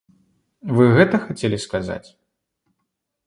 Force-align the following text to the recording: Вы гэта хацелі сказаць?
Вы 0.77 0.85
гэта 0.95 1.15
хацелі 1.27 1.57
сказаць? 1.65 2.07